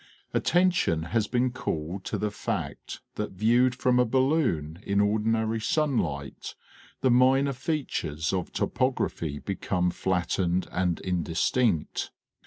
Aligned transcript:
Attention 0.33 1.03
has 1.03 1.27
been 1.27 1.51
called 1.51 2.03
to 2.05 2.17
the 2.17 2.31
fact 2.31 3.01
that 3.17 3.33
viewed 3.33 3.75
from 3.75 3.99
a 3.99 4.03
balloon 4.03 4.79
in 4.81 4.99
ordinary 4.99 5.59
sunlight 5.61 6.55
the 7.01 7.11
minor 7.11 7.53
features 7.53 8.33
of 8.33 8.51
topography 8.51 9.37
become 9.37 9.91
flattened 9.91 10.67
and 10.71 10.99
indistinct. 11.01 12.09